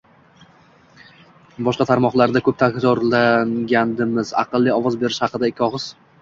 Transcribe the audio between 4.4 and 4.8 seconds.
aqlli